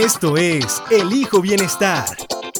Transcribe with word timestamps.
Esto 0.00 0.38
es 0.38 0.82
Elijo 0.90 1.42
Bienestar, 1.42 2.06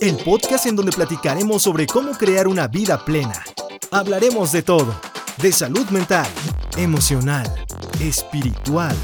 el 0.03 0.19
podcast 0.19 0.66
en 0.66 0.76
donde 0.76 0.92
platicaremos 0.92 1.62
sobre 1.62 1.87
cómo 1.87 2.12
crear 2.12 2.46
una 2.46 2.69
vida 2.69 3.03
plena. 3.03 3.42
Hablaremos 3.90 4.53
de 4.53 4.60
todo, 4.60 4.94
de 5.38 5.50
salud 5.50 5.87
mental, 5.88 6.28
emocional, 6.76 7.50
espiritual, 7.99 8.95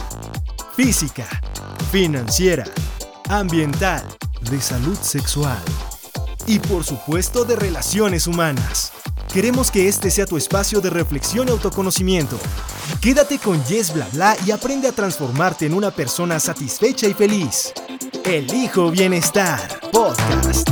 física, 0.77 1.27
financiera, 1.91 2.65
ambiental, 3.31 4.05
de 4.51 4.61
salud 4.61 4.99
sexual 5.01 5.63
y 6.47 6.59
por 6.59 6.85
supuesto 6.85 7.47
de 7.47 7.57
relaciones 7.57 8.27
humanas. 8.27 8.93
Queremos 9.37 9.71
que 9.71 9.87
este 9.87 10.11
sea 10.11 10.25
tu 10.25 10.39
espacio 10.39 10.81
de 10.81 10.89
reflexión 10.89 11.47
y 11.47 11.51
autoconocimiento. 11.51 12.39
Quédate 13.03 13.39
con 13.39 13.63
Yes 13.65 13.93
Bla 13.93 14.09
Bla 14.11 14.35
y 14.47 14.51
aprende 14.51 14.89
a 14.89 14.93
transformarte 14.93 15.67
en 15.67 15.75
una 15.75 15.91
persona 15.91 16.41
satisfecha 16.41 17.07
y 17.07 17.13
feliz. 17.13 17.75
Elijo 18.25 18.91
Bienestar 18.91 19.61
Podcast. 19.93 20.67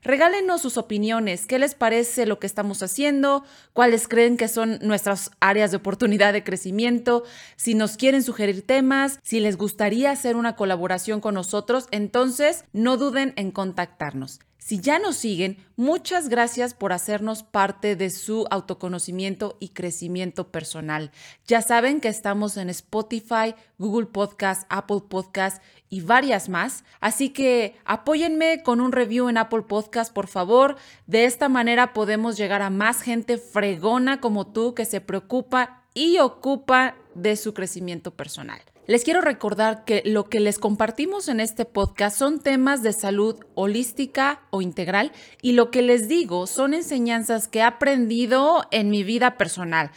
Regálenos 0.02 0.62
sus 0.62 0.78
opiniones, 0.78 1.48
qué 1.48 1.60
les 1.60 1.76
parece 1.76 2.26
lo 2.26 2.40
que 2.40 2.48
estamos 2.48 2.82
haciendo, 2.84 3.44
cuáles 3.74 4.08
creen 4.08 4.38
que 4.38 4.48
son 4.48 4.80
nuestras 4.82 5.32
áreas 5.40 5.72
de 5.72 5.78
oportunidad 5.78 6.34
de 6.34 6.44
crecimiento, 6.44 7.24
si 7.56 7.76
nos 7.76 7.98
quieren 7.98 8.24
sugerir 8.24 8.66
temas, 8.66 9.20
si 9.24 9.40
les 9.40 9.58
gustaría 9.58 10.12
hacer 10.12 10.36
una 10.36 10.56
colaboración 10.56 11.22
con 11.22 11.36
nosotros, 11.36 11.88
entonces 11.92 12.66
no 12.74 12.98
duden 12.98 13.34
en 13.36 13.52
contactarnos. 13.52 14.40
Si 14.66 14.80
ya 14.80 14.98
nos 14.98 15.18
siguen, 15.18 15.58
muchas 15.76 16.28
gracias 16.28 16.74
por 16.74 16.92
hacernos 16.92 17.44
parte 17.44 17.96
de 17.96 18.10
su 18.10 18.48
autoconocimiento 18.50 19.58
y 19.60 19.70
crecimiento 19.70 20.52
personal. 20.52 21.12
Ya 21.46 21.62
saben 21.62 22.02
que 22.02 22.08
estamos 22.08 22.58
en 22.58 22.72
Spotify, 22.72 23.54
Google 23.78 24.08
Podcast, 24.08 24.66
Apple 24.70 25.04
Podcast 25.08 25.62
y 25.88 26.02
varias 26.02 26.50
más. 26.50 26.84
Así 27.00 27.30
que 27.30 27.76
apóyenme 27.86 28.64
con 28.64 28.82
un 28.82 28.92
review 28.92 29.30
en 29.30 29.38
Apple 29.38 29.62
Podcast, 29.68 30.12
por 30.12 30.26
favor. 30.26 30.78
De 31.06 31.26
esta 31.26 31.48
manera 31.48 31.94
podemos 31.94 32.36
llegar 32.36 32.64
a 32.64 32.72
más 32.72 33.04
gente 33.04 33.38
fregona 33.38 34.20
como 34.20 34.48
tú 34.48 34.74
que 34.74 34.86
se 34.86 35.00
preocupa 35.00 35.84
y 35.94 36.18
ocupa 36.18 36.96
de 37.14 37.36
su 37.36 37.54
crecimiento 37.54 38.16
personal. 38.16 38.62
Les 38.88 39.04
quiero 39.04 39.22
recordar 39.22 39.84
que 39.84 40.04
lo 40.06 40.26
que 40.26 40.40
les 40.40 40.60
compartimos 40.60 41.28
en 41.28 41.40
este 41.40 41.66
podcast 41.66 42.18
son 42.18 42.40
temas 42.40 42.84
de 42.84 42.94
salud 42.94 43.36
holística 43.56 44.42
o 44.52 44.62
integral 44.62 45.12
y 45.42 45.54
lo 45.54 45.72
que 45.72 45.82
les 45.82 46.08
digo 46.08 46.46
son 46.46 46.76
enseñanzas 46.76 47.48
que 47.48 47.60
he 47.60 47.64
aprendido 47.64 48.64
en 48.70 48.92
mi 48.92 49.04
vida 49.04 49.38
personal. 49.38 49.90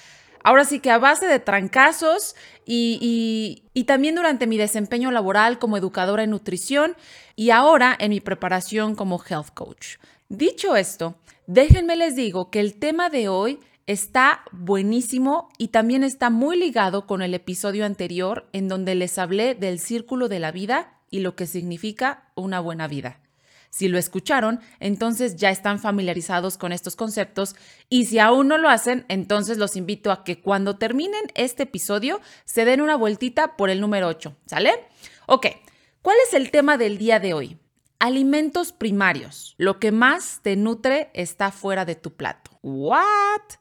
Ahora 0.42 0.64
sí 0.64 0.80
que 0.80 0.90
a 0.90 0.96
base 0.96 1.26
de 1.26 1.38
trancazos 1.38 2.34
y, 2.64 3.62
también 3.86 4.14
durante 4.14 4.46
mi 4.46 4.56
desempeño 4.56 5.10
laboral 5.10 5.58
como 5.58 5.76
educadora 5.76 6.22
en 6.22 6.30
nutrición 6.30 6.96
y 7.36 7.50
ahora 7.50 7.94
en 7.98 8.08
mi 8.10 8.20
preparación 8.20 8.94
como 8.94 9.22
health 9.22 9.50
coach. 9.52 9.96
Dicho 10.30 10.76
esto, 10.76 11.16
déjenme 11.46 11.94
les 11.96 12.16
digo 12.16 12.50
que 12.50 12.60
el 12.60 12.78
tema 12.78 13.10
de 13.10 13.28
hoy 13.28 13.60
Está 13.88 14.42
buenísimo 14.52 15.48
y 15.56 15.68
también 15.68 16.04
está 16.04 16.28
muy 16.28 16.58
ligado 16.58 17.06
con 17.06 17.22
el 17.22 17.32
episodio 17.32 17.86
anterior 17.86 18.46
en 18.52 18.68
donde 18.68 18.94
les 18.94 19.16
hablé 19.16 19.54
del 19.54 19.78
círculo 19.78 20.28
de 20.28 20.38
la 20.40 20.52
vida 20.52 21.00
y 21.08 21.20
lo 21.20 21.34
que 21.34 21.46
significa 21.46 22.30
una 22.34 22.60
buena 22.60 22.86
vida. 22.86 23.18
Si 23.70 23.88
lo 23.88 23.96
escucharon, 23.96 24.60
entonces 24.78 25.36
ya 25.36 25.48
están 25.48 25.78
familiarizados 25.78 26.58
con 26.58 26.72
estos 26.72 26.96
conceptos 26.96 27.56
y 27.88 28.04
si 28.04 28.18
aún 28.18 28.48
no 28.48 28.58
lo 28.58 28.68
hacen, 28.68 29.06
entonces 29.08 29.56
los 29.56 29.74
invito 29.74 30.12
a 30.12 30.22
que 30.22 30.38
cuando 30.38 30.76
terminen 30.76 31.22
este 31.34 31.62
episodio 31.62 32.20
se 32.44 32.66
den 32.66 32.82
una 32.82 32.94
vueltita 32.94 33.56
por 33.56 33.70
el 33.70 33.80
número 33.80 34.08
8, 34.08 34.36
¿sale? 34.44 34.72
Ok, 35.24 35.46
¿cuál 36.02 36.18
es 36.26 36.34
el 36.34 36.50
tema 36.50 36.76
del 36.76 36.98
día 36.98 37.20
de 37.20 37.32
hoy? 37.32 37.58
Alimentos 38.00 38.72
primarios. 38.72 39.54
Lo 39.56 39.80
que 39.80 39.92
más 39.92 40.40
te 40.42 40.56
nutre 40.56 41.10
está 41.14 41.50
fuera 41.52 41.86
de 41.86 41.94
tu 41.94 42.12
plato. 42.12 42.50
¿What? 42.60 43.56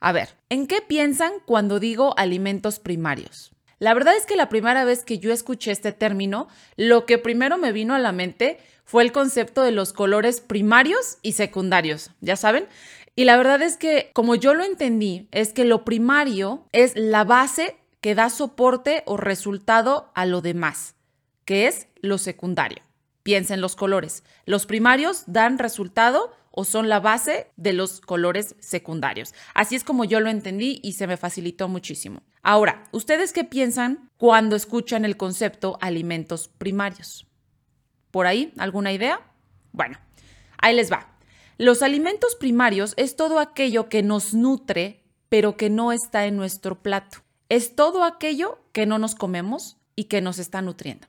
A 0.00 0.12
ver, 0.12 0.30
¿en 0.48 0.66
qué 0.66 0.80
piensan 0.80 1.32
cuando 1.44 1.78
digo 1.78 2.18
alimentos 2.18 2.78
primarios? 2.78 3.52
La 3.78 3.92
verdad 3.92 4.16
es 4.16 4.24
que 4.24 4.34
la 4.34 4.48
primera 4.48 4.84
vez 4.84 5.04
que 5.04 5.18
yo 5.18 5.30
escuché 5.30 5.70
este 5.70 5.92
término, 5.92 6.48
lo 6.76 7.04
que 7.04 7.18
primero 7.18 7.58
me 7.58 7.72
vino 7.72 7.94
a 7.94 7.98
la 7.98 8.12
mente 8.12 8.58
fue 8.84 9.02
el 9.02 9.12
concepto 9.12 9.62
de 9.62 9.72
los 9.72 9.92
colores 9.92 10.40
primarios 10.40 11.18
y 11.22 11.32
secundarios, 11.32 12.10
¿ya 12.20 12.36
saben? 12.36 12.66
Y 13.14 13.24
la 13.24 13.36
verdad 13.36 13.60
es 13.60 13.76
que, 13.76 14.10
como 14.14 14.34
yo 14.34 14.54
lo 14.54 14.64
entendí, 14.64 15.28
es 15.32 15.52
que 15.52 15.64
lo 15.64 15.84
primario 15.84 16.66
es 16.72 16.96
la 16.96 17.24
base 17.24 17.76
que 18.00 18.14
da 18.14 18.30
soporte 18.30 19.02
o 19.04 19.18
resultado 19.18 20.10
a 20.14 20.24
lo 20.24 20.40
demás, 20.40 20.94
que 21.44 21.66
es 21.66 21.88
lo 22.00 22.16
secundario. 22.16 22.82
Piensen 23.22 23.60
los 23.60 23.76
colores. 23.76 24.24
Los 24.46 24.64
primarios 24.64 25.24
dan 25.26 25.58
resultado 25.58 26.32
o 26.50 26.64
son 26.64 26.88
la 26.88 27.00
base 27.00 27.50
de 27.56 27.72
los 27.72 28.00
colores 28.00 28.56
secundarios. 28.58 29.34
Así 29.54 29.76
es 29.76 29.84
como 29.84 30.04
yo 30.04 30.20
lo 30.20 30.30
entendí 30.30 30.80
y 30.82 30.92
se 30.92 31.06
me 31.06 31.16
facilitó 31.16 31.68
muchísimo. 31.68 32.22
Ahora, 32.42 32.84
¿ustedes 32.92 33.32
qué 33.32 33.44
piensan 33.44 34.10
cuando 34.16 34.56
escuchan 34.56 35.04
el 35.04 35.16
concepto 35.16 35.78
alimentos 35.80 36.48
primarios? 36.48 37.26
¿Por 38.10 38.26
ahí 38.26 38.52
alguna 38.58 38.92
idea? 38.92 39.20
Bueno, 39.72 39.98
ahí 40.58 40.74
les 40.74 40.90
va. 40.90 41.16
Los 41.58 41.82
alimentos 41.82 42.36
primarios 42.36 42.94
es 42.96 43.16
todo 43.16 43.38
aquello 43.38 43.88
que 43.88 44.02
nos 44.02 44.34
nutre, 44.34 45.04
pero 45.28 45.56
que 45.56 45.70
no 45.70 45.92
está 45.92 46.26
en 46.26 46.36
nuestro 46.36 46.82
plato. 46.82 47.18
Es 47.48 47.76
todo 47.76 48.04
aquello 48.04 48.58
que 48.72 48.86
no 48.86 48.98
nos 48.98 49.14
comemos 49.14 49.76
y 49.94 50.04
que 50.04 50.20
nos 50.20 50.38
está 50.38 50.62
nutriendo. 50.62 51.06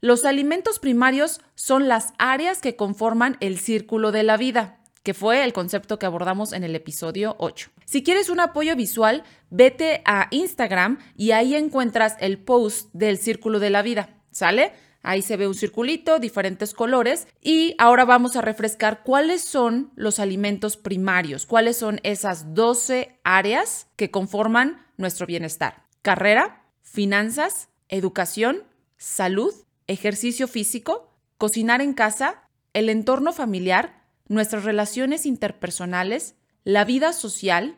Los 0.00 0.24
alimentos 0.24 0.78
primarios 0.78 1.40
son 1.56 1.88
las 1.88 2.12
áreas 2.18 2.60
que 2.60 2.76
conforman 2.76 3.36
el 3.40 3.58
círculo 3.58 4.12
de 4.12 4.22
la 4.22 4.36
vida, 4.36 4.78
que 5.02 5.12
fue 5.12 5.42
el 5.42 5.52
concepto 5.52 5.98
que 5.98 6.06
abordamos 6.06 6.52
en 6.52 6.62
el 6.62 6.76
episodio 6.76 7.34
8. 7.40 7.70
Si 7.84 8.04
quieres 8.04 8.30
un 8.30 8.38
apoyo 8.38 8.76
visual, 8.76 9.24
vete 9.50 10.02
a 10.04 10.28
Instagram 10.30 10.98
y 11.16 11.32
ahí 11.32 11.56
encuentras 11.56 12.14
el 12.20 12.38
post 12.38 12.90
del 12.92 13.18
círculo 13.18 13.58
de 13.58 13.70
la 13.70 13.82
vida, 13.82 14.20
¿sale? 14.30 14.72
Ahí 15.02 15.20
se 15.20 15.36
ve 15.36 15.48
un 15.48 15.54
circulito, 15.54 16.20
diferentes 16.20 16.74
colores. 16.74 17.26
Y 17.40 17.74
ahora 17.78 18.04
vamos 18.04 18.36
a 18.36 18.40
refrescar 18.40 19.02
cuáles 19.02 19.42
son 19.42 19.90
los 19.96 20.20
alimentos 20.20 20.76
primarios, 20.76 21.44
cuáles 21.44 21.76
son 21.76 21.98
esas 22.04 22.54
12 22.54 23.18
áreas 23.24 23.88
que 23.96 24.12
conforman 24.12 24.86
nuestro 24.96 25.26
bienestar. 25.26 25.86
Carrera, 26.02 26.66
finanzas, 26.82 27.68
educación, 27.88 28.62
salud, 28.96 29.54
ejercicio 29.88 30.46
físico, 30.46 31.10
cocinar 31.38 31.80
en 31.80 31.94
casa, 31.94 32.48
el 32.74 32.88
entorno 32.88 33.32
familiar, 33.32 34.04
nuestras 34.28 34.64
relaciones 34.64 35.26
interpersonales, 35.26 36.36
la 36.62 36.84
vida 36.84 37.12
social, 37.12 37.76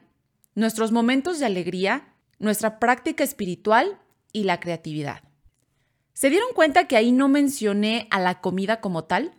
nuestros 0.54 0.92
momentos 0.92 1.38
de 1.38 1.46
alegría, 1.46 2.14
nuestra 2.38 2.78
práctica 2.78 3.24
espiritual 3.24 3.98
y 4.32 4.44
la 4.44 4.60
creatividad. 4.60 5.22
¿Se 6.12 6.28
dieron 6.28 6.52
cuenta 6.54 6.86
que 6.86 6.96
ahí 6.96 7.12
no 7.12 7.28
mencioné 7.28 8.08
a 8.10 8.20
la 8.20 8.40
comida 8.40 8.80
como 8.80 9.04
tal? 9.04 9.32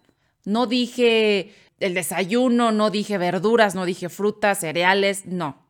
No 0.45 0.65
dije 0.65 1.53
el 1.79 1.93
desayuno, 1.93 2.71
no 2.71 2.89
dije 2.89 3.17
verduras, 3.17 3.75
no 3.75 3.85
dije 3.85 4.09
frutas, 4.09 4.59
cereales, 4.59 5.25
no. 5.25 5.67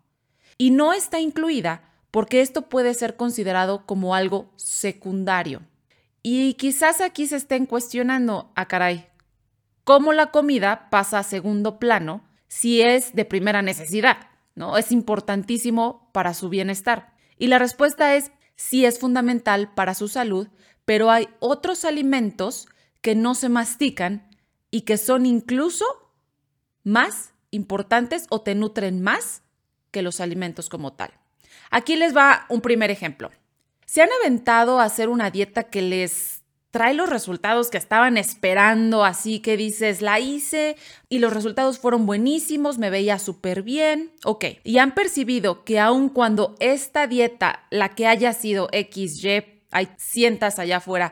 Y 0.57 0.71
no 0.71 0.93
está 0.93 1.19
incluida 1.19 1.91
porque 2.11 2.41
esto 2.41 2.69
puede 2.69 2.93
ser 2.93 3.15
considerado 3.15 3.85
como 3.85 4.13
algo 4.13 4.51
secundario. 4.57 5.63
Y 6.23 6.53
quizás 6.53 7.01
aquí 7.01 7.27
se 7.27 7.37
estén 7.37 7.65
cuestionando, 7.65 8.51
a 8.55 8.61
ah, 8.61 8.67
caray, 8.67 9.07
¿cómo 9.83 10.13
la 10.13 10.31
comida 10.31 10.89
pasa 10.89 11.19
a 11.19 11.23
segundo 11.23 11.79
plano 11.79 12.23
si 12.47 12.81
es 12.81 13.15
de 13.15 13.25
primera 13.25 13.61
necesidad? 13.61 14.29
¿No? 14.53 14.77
Es 14.77 14.91
importantísimo 14.91 16.09
para 16.11 16.33
su 16.33 16.49
bienestar. 16.49 17.13
Y 17.37 17.47
la 17.47 17.57
respuesta 17.57 18.15
es 18.15 18.31
sí 18.55 18.85
es 18.85 18.99
fundamental 18.99 19.73
para 19.73 19.95
su 19.95 20.07
salud, 20.07 20.47
pero 20.85 21.09
hay 21.09 21.29
otros 21.39 21.85
alimentos 21.85 22.67
que 23.01 23.15
no 23.15 23.33
se 23.33 23.49
mastican 23.49 24.29
y 24.69 24.81
que 24.81 24.97
son 24.97 25.25
incluso 25.25 25.85
más 26.83 27.33
importantes 27.49 28.27
o 28.29 28.41
te 28.41 28.55
nutren 28.55 29.01
más 29.01 29.41
que 29.89 30.01
los 30.01 30.21
alimentos 30.21 30.69
como 30.69 30.93
tal. 30.93 31.11
Aquí 31.71 31.95
les 31.95 32.15
va 32.15 32.45
un 32.49 32.61
primer 32.61 32.91
ejemplo. 32.91 33.31
¿Se 33.91 34.01
han 34.01 34.07
aventado 34.21 34.79
a 34.79 34.85
hacer 34.85 35.09
una 35.09 35.31
dieta 35.31 35.63
que 35.63 35.81
les 35.81 36.43
trae 36.69 36.93
los 36.93 37.09
resultados 37.09 37.69
que 37.69 37.77
estaban 37.77 38.15
esperando? 38.15 39.03
Así 39.03 39.41
que 39.41 39.57
dices, 39.57 40.01
la 40.01 40.17
hice 40.21 40.77
y 41.09 41.19
los 41.19 41.33
resultados 41.33 41.77
fueron 41.77 42.05
buenísimos, 42.05 42.77
me 42.77 42.89
veía 42.89 43.19
súper 43.19 43.63
bien. 43.63 44.13
Ok, 44.23 44.45
y 44.63 44.77
han 44.77 44.93
percibido 44.93 45.65
que 45.65 45.77
aun 45.77 46.07
cuando 46.07 46.55
esta 46.61 47.05
dieta, 47.05 47.67
la 47.69 47.89
que 47.89 48.07
haya 48.07 48.31
sido 48.31 48.69
XY, 48.71 49.65
hay 49.71 49.89
cientas 49.97 50.57
allá 50.57 50.77
afuera, 50.77 51.11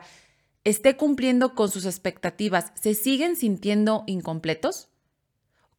esté 0.64 0.96
cumpliendo 0.96 1.54
con 1.54 1.70
sus 1.70 1.84
expectativas, 1.84 2.72
¿se 2.80 2.94
siguen 2.94 3.36
sintiendo 3.36 4.04
incompletos? 4.06 4.89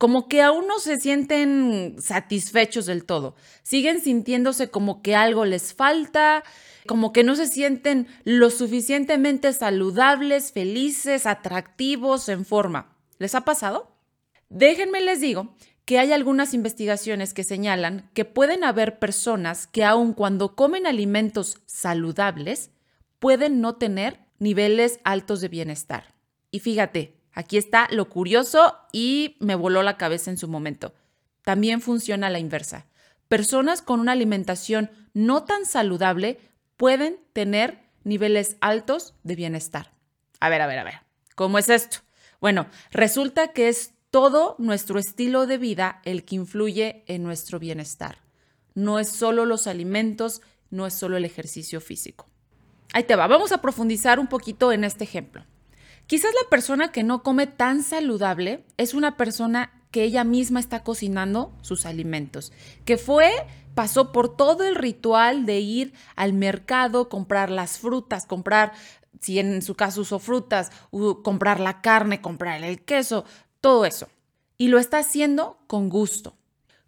Como 0.02 0.28
que 0.28 0.42
aún 0.42 0.66
no 0.66 0.80
se 0.80 1.00
sienten 1.00 1.96
satisfechos 2.00 2.88
del 2.88 3.06
todo. 3.06 3.36
Siguen 3.62 4.02
sintiéndose 4.02 4.72
como 4.72 5.04
que 5.04 5.16
algo 5.16 5.46
les 5.46 5.76
falta, 5.76 6.44
como 6.88 7.14
que 7.14 7.24
no 7.24 7.36
se 7.36 7.46
sienten 7.46 8.08
lo 8.24 8.50
suficientemente 8.50 9.54
saludables, 9.54 10.54
felices, 10.54 11.28
atractivos, 11.28 12.30
en 12.30 12.46
forma. 12.46 12.98
¿Les 13.20 13.36
ha 13.36 13.42
pasado? 13.42 13.96
Déjenme 14.50 15.02
les 15.02 15.22
digo 15.22 15.56
que 15.86 16.00
hay 16.00 16.14
algunas 16.14 16.56
investigaciones 16.56 17.36
que 17.36 17.44
señalan 17.44 18.10
que 18.16 18.26
pueden 18.26 18.64
haber 18.64 18.98
personas 18.98 19.68
que 19.68 19.84
aun 19.84 20.14
cuando 20.14 20.56
comen 20.56 20.88
alimentos 20.88 21.62
saludables, 21.68 22.72
pueden 23.20 23.62
no 23.62 23.76
tener 23.76 24.20
niveles 24.40 25.00
altos 25.04 25.42
de 25.42 25.50
bienestar. 25.50 26.16
Y 26.50 26.58
fíjate, 26.58 27.21
Aquí 27.34 27.58
está 27.58 27.88
lo 27.92 28.10
curioso 28.10 28.76
y 28.92 29.38
me 29.40 29.56
voló 29.56 29.84
la 29.84 29.98
cabeza 29.98 30.32
en 30.32 30.38
su 30.38 30.48
momento. 30.48 30.94
También 31.44 31.82
funciona 31.82 32.30
la 32.30 32.40
inversa. 32.40 32.88
Personas 33.28 33.82
con 33.82 34.00
una 34.00 34.12
alimentación 34.12 34.92
no 35.14 35.44
tan 35.44 35.66
saludable 35.66 36.40
pueden 36.78 37.18
tener 37.34 37.80
niveles 38.04 38.58
altos 38.60 39.14
de 39.24 39.36
bienestar. 39.36 39.94
A 40.40 40.50
ver, 40.50 40.62
a 40.62 40.68
ver, 40.68 40.80
a 40.80 40.84
ver. 40.84 40.96
¿Cómo 41.36 41.58
es 41.58 41.70
esto? 41.70 42.00
Bueno, 42.40 42.68
resulta 42.92 43.50
que 43.50 43.70
es 43.70 43.94
todo 44.10 44.56
nuestro 44.58 45.00
estilo 45.00 45.48
de 45.48 45.58
vida 45.58 46.02
el 46.04 46.26
que 46.26 46.36
influye 46.36 47.04
en 47.08 47.24
nuestro 47.24 47.60
bienestar. 47.60 48.18
No 48.74 49.00
es 49.00 49.10
solo 49.10 49.46
los 49.46 49.68
alimentos, 49.68 50.42
no 50.70 50.86
es 50.86 50.94
solo 50.94 51.18
el 51.18 51.26
ejercicio 51.26 51.80
físico. 51.80 52.28
Ahí 52.94 53.04
te 53.04 53.16
va, 53.16 53.28
vamos 53.28 53.52
a 53.52 53.62
profundizar 53.62 54.20
un 54.20 54.28
poquito 54.28 54.72
en 54.72 54.84
este 54.84 55.04
ejemplo. 55.04 55.46
Quizás 56.12 56.34
la 56.44 56.50
persona 56.50 56.92
que 56.92 57.04
no 57.04 57.24
come 57.24 57.48
tan 57.48 57.84
saludable 57.84 58.66
es 58.76 58.94
una 58.94 59.16
persona 59.16 59.72
que 59.92 60.04
ella 60.04 60.26
misma 60.26 60.60
está 60.60 60.84
cocinando 60.84 61.54
sus 61.62 61.86
alimentos, 61.86 62.52
que 62.84 62.98
fue, 62.98 63.32
pasó 63.76 64.12
por 64.12 64.36
todo 64.36 64.66
el 64.66 64.76
ritual 64.76 65.46
de 65.46 65.62
ir 65.62 65.94
al 66.18 66.34
mercado, 66.34 67.08
comprar 67.08 67.50
las 67.50 67.78
frutas, 67.78 68.26
comprar, 68.26 68.74
si 69.22 69.40
en 69.40 69.62
su 69.62 69.76
caso 69.76 70.02
usó 70.02 70.20
frutas, 70.20 70.74
comprar 71.24 71.62
la 71.62 71.80
carne, 71.80 72.20
comprar 72.20 72.62
el 72.62 72.84
queso, 72.84 73.24
todo 73.62 73.86
eso. 73.86 74.10
Y 74.58 74.68
lo 74.68 74.80
está 74.80 74.98
haciendo 74.98 75.60
con 75.68 75.88
gusto. 75.88 76.36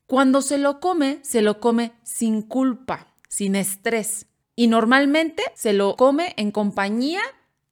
Cuando 0.05 0.41
se 0.41 0.57
lo 0.57 0.81
come, 0.81 1.19
se 1.21 1.41
lo 1.41 1.61
come 1.61 1.93
sin 2.03 2.41
culpa, 2.41 3.07
sin 3.29 3.55
estrés. 3.55 4.25
Y 4.57 4.67
normalmente 4.67 5.43
se 5.55 5.71
lo 5.71 5.95
come 5.95 6.33
en 6.35 6.51
compañía 6.51 7.21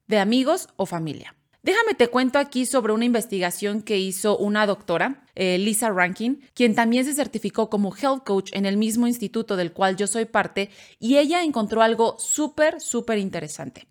de 0.07 0.17
amigos 0.17 0.69
o 0.77 0.85
familia. 0.85 1.35
Déjame 1.63 1.93
te 1.93 2.07
cuento 2.07 2.39
aquí 2.39 2.65
sobre 2.65 2.91
una 2.91 3.05
investigación 3.05 3.83
que 3.83 3.99
hizo 3.99 4.35
una 4.35 4.65
doctora, 4.65 5.23
eh, 5.35 5.59
Lisa 5.59 5.91
Rankin, 5.91 6.41
quien 6.55 6.73
también 6.73 7.05
se 7.05 7.13
certificó 7.13 7.69
como 7.69 7.95
health 7.95 8.23
coach 8.25 8.49
en 8.53 8.65
el 8.65 8.77
mismo 8.77 9.05
instituto 9.05 9.55
del 9.55 9.71
cual 9.71 9.95
yo 9.95 10.07
soy 10.07 10.25
parte, 10.25 10.71
y 10.99 11.17
ella 11.17 11.43
encontró 11.43 11.83
algo 11.83 12.17
súper, 12.17 12.81
súper 12.81 13.19
interesante. 13.19 13.87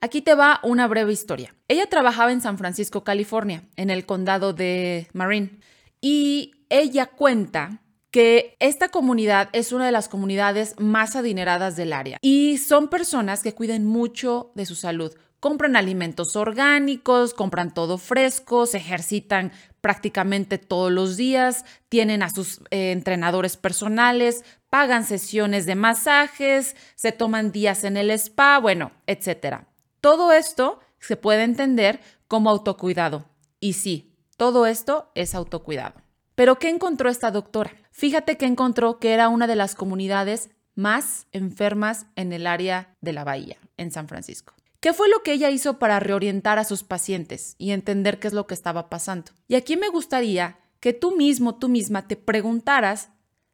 Aquí 0.00 0.22
te 0.22 0.34
va 0.34 0.58
una 0.64 0.88
breve 0.88 1.12
historia. 1.12 1.54
Ella 1.68 1.86
trabajaba 1.88 2.32
en 2.32 2.40
San 2.40 2.58
Francisco, 2.58 3.04
California, 3.04 3.62
en 3.76 3.90
el 3.90 4.06
condado 4.06 4.52
de 4.52 5.06
Marin, 5.12 5.60
y 6.00 6.66
ella 6.68 7.06
cuenta 7.06 7.80
que 8.10 8.56
esta 8.60 8.90
comunidad 8.90 9.48
es 9.52 9.72
una 9.72 9.86
de 9.86 9.92
las 9.92 10.08
comunidades 10.08 10.74
más 10.78 11.16
adineradas 11.16 11.74
del 11.74 11.92
área 11.92 12.18
y 12.22 12.58
son 12.58 12.88
personas 12.88 13.42
que 13.42 13.54
cuidan 13.54 13.84
mucho 13.84 14.52
de 14.54 14.66
su 14.66 14.76
salud, 14.76 15.12
compran 15.44 15.76
alimentos 15.76 16.36
orgánicos, 16.36 17.34
compran 17.34 17.74
todo 17.74 17.98
fresco, 17.98 18.64
se 18.64 18.78
ejercitan 18.78 19.52
prácticamente 19.82 20.56
todos 20.56 20.90
los 20.90 21.18
días, 21.18 21.66
tienen 21.90 22.22
a 22.22 22.30
sus 22.30 22.62
eh, 22.70 22.92
entrenadores 22.92 23.58
personales, 23.58 24.42
pagan 24.70 25.04
sesiones 25.04 25.66
de 25.66 25.74
masajes, 25.74 26.76
se 26.94 27.12
toman 27.12 27.52
días 27.52 27.84
en 27.84 27.98
el 27.98 28.10
spa, 28.12 28.58
bueno, 28.58 28.92
etcétera. 29.06 29.68
Todo 30.00 30.32
esto 30.32 30.80
se 30.98 31.18
puede 31.18 31.42
entender 31.42 32.00
como 32.26 32.48
autocuidado. 32.48 33.26
Y 33.60 33.74
sí, 33.74 34.16
todo 34.38 34.64
esto 34.64 35.10
es 35.14 35.34
autocuidado. 35.34 36.00
Pero 36.34 36.58
¿qué 36.58 36.70
encontró 36.70 37.10
esta 37.10 37.30
doctora? 37.30 37.72
Fíjate 37.90 38.38
que 38.38 38.46
encontró 38.46 38.98
que 38.98 39.12
era 39.12 39.28
una 39.28 39.46
de 39.46 39.56
las 39.56 39.74
comunidades 39.74 40.48
más 40.74 41.26
enfermas 41.32 42.06
en 42.16 42.32
el 42.32 42.46
área 42.46 42.96
de 43.02 43.12
la 43.12 43.24
bahía, 43.24 43.58
en 43.76 43.90
San 43.90 44.08
Francisco. 44.08 44.54
¿Qué 44.84 44.92
fue 44.92 45.08
lo 45.08 45.22
que 45.22 45.32
ella 45.32 45.48
hizo 45.48 45.78
para 45.78 45.98
reorientar 45.98 46.58
a 46.58 46.64
sus 46.64 46.82
pacientes 46.82 47.54
y 47.56 47.70
entender 47.70 48.18
qué 48.18 48.28
es 48.28 48.34
lo 48.34 48.46
que 48.46 48.52
estaba 48.52 48.90
pasando? 48.90 49.32
Y 49.48 49.54
aquí 49.54 49.78
me 49.78 49.88
gustaría 49.88 50.58
que 50.78 50.92
tú 50.92 51.16
mismo, 51.16 51.54
tú 51.54 51.70
misma, 51.70 52.06
te 52.06 52.16
preguntaras 52.16 53.08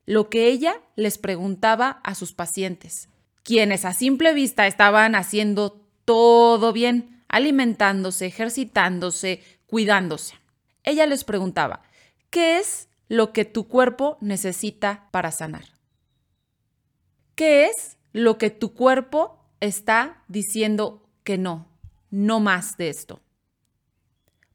lo 0.07 0.29
que 0.29 0.49
ella 0.49 0.81
les 0.97 1.19
preguntaba 1.19 2.01
a 2.03 2.17
sus 2.17 2.33
pacientes, 2.33 3.09
quienes 3.45 3.85
a 3.85 3.95
simple 3.95 4.35
vista 4.35 4.67
estaban 4.67 5.15
haciendo 5.15 5.87
todo 6.05 6.73
bien, 6.73 7.23
alimentándose, 7.29 8.27
ejercitándose, 8.27 9.41
cuidándose. 9.69 10.35
Ella 10.83 11.07
les 11.07 11.23
preguntaba, 11.23 11.85
¿qué 12.31 12.59
es 12.59 12.89
lo 13.07 13.33
que 13.33 13.45
tu 13.45 13.69
cuerpo 13.69 14.19
necesita 14.21 15.07
para 15.13 15.31
sanar? 15.31 15.67
¿Qué 17.37 17.67
es 17.67 17.99
lo 18.13 18.37
que 18.37 18.51
tu 18.51 18.75
cuerpo 18.75 19.39
está 19.61 20.25
diciendo 20.27 21.07
que 21.31 21.39
no, 21.39 21.69
no 22.11 22.41
más 22.41 22.77
de 22.77 22.89
esto. 22.89 23.21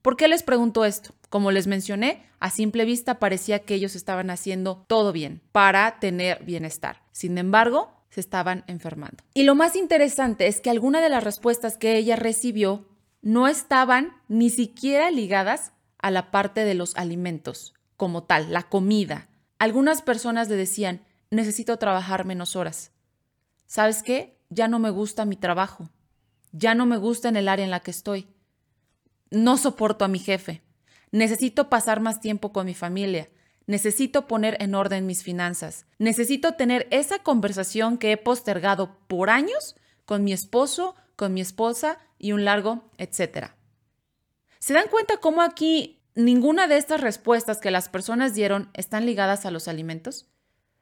¿Por 0.01 0.17
qué 0.17 0.27
les 0.27 0.43
pregunto 0.43 0.83
esto? 0.83 1.15
Como 1.29 1.51
les 1.51 1.67
mencioné, 1.67 2.25
a 2.41 2.49
simple 2.49 2.83
vista 2.83 3.17
parecía 3.17 3.59
que 3.59 3.75
ellos 3.75 3.95
estaban 3.95 4.29
haciendo 4.29 4.83
todo 4.89 5.13
bien 5.13 5.41
para 5.53 6.01
tener 6.01 6.43
bienestar. 6.43 7.01
Sin 7.13 7.37
embargo, 7.37 7.93
se 8.09 8.19
estaban 8.19 8.65
enfermando. 8.67 9.23
Y 9.33 9.43
lo 9.43 9.55
más 9.55 9.77
interesante 9.77 10.47
es 10.47 10.59
que 10.59 10.69
algunas 10.69 11.01
de 11.01 11.07
las 11.07 11.23
respuestas 11.23 11.77
que 11.77 11.95
ella 11.95 12.17
recibió 12.17 12.89
no 13.21 13.47
estaban 13.47 14.11
ni 14.27 14.49
siquiera 14.49 15.11
ligadas 15.11 15.71
a 15.99 16.11
la 16.11 16.29
parte 16.29 16.65
de 16.65 16.73
los 16.73 16.97
alimentos 16.97 17.73
como 17.95 18.23
tal, 18.23 18.51
la 18.51 18.63
comida. 18.63 19.29
Algunas 19.59 20.01
personas 20.01 20.49
le 20.49 20.57
decían, 20.57 21.05
necesito 21.31 21.77
trabajar 21.77 22.25
menos 22.25 22.57
horas. 22.57 22.91
¿Sabes 23.65 24.03
qué? 24.03 24.37
Ya 24.49 24.67
no 24.67 24.79
me 24.79 24.89
gusta 24.89 25.23
mi 25.23 25.37
trabajo 25.37 25.89
ya 26.57 26.73
no 26.73 26.85
me 26.85 26.97
gusta 26.97 27.27
en 27.27 27.35
el 27.35 27.49
área 27.49 27.65
en 27.65 27.71
la 27.71 27.81
que 27.81 27.91
estoy. 27.91 28.27
No 29.29 29.57
soporto 29.57 30.05
a 30.05 30.07
mi 30.07 30.19
jefe. 30.19 30.61
Necesito 31.11 31.69
pasar 31.69 31.99
más 31.99 32.21
tiempo 32.21 32.53
con 32.53 32.65
mi 32.65 32.73
familia. 32.73 33.29
Necesito 33.67 34.25
poner 34.27 34.55
en 34.61 34.73
orden 34.73 35.05
mis 35.05 35.21
finanzas. 35.21 35.85
Necesito 35.97 36.53
tener 36.53 36.87
esa 36.91 37.19
conversación 37.19 37.97
que 37.97 38.13
he 38.13 38.17
postergado 38.17 38.97
por 39.07 39.29
años 39.29 39.75
con 40.05 40.23
mi 40.23 40.31
esposo, 40.31 40.95
con 41.17 41.33
mi 41.33 41.41
esposa 41.41 41.97
y 42.17 42.31
un 42.31 42.45
largo, 42.45 42.89
etcétera. 42.97 43.57
¿Se 44.59 44.73
dan 44.73 44.87
cuenta 44.87 45.17
cómo 45.17 45.41
aquí 45.41 45.99
ninguna 46.15 46.67
de 46.67 46.77
estas 46.77 47.01
respuestas 47.01 47.59
que 47.59 47.71
las 47.71 47.89
personas 47.89 48.33
dieron 48.33 48.69
están 48.73 49.05
ligadas 49.05 49.45
a 49.45 49.51
los 49.51 49.67
alimentos? 49.67 50.27